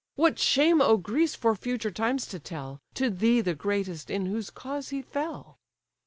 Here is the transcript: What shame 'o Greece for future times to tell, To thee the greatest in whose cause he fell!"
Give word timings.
What 0.15 0.39
shame 0.39 0.81
'o 0.81 0.97
Greece 0.97 1.35
for 1.35 1.53
future 1.55 1.91
times 1.91 2.25
to 2.29 2.39
tell, 2.39 2.81
To 2.95 3.11
thee 3.11 3.39
the 3.39 3.53
greatest 3.53 4.09
in 4.09 4.25
whose 4.25 4.49
cause 4.49 4.89
he 4.89 5.03
fell!" 5.03 5.59